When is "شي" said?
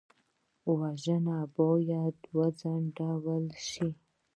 3.69-3.89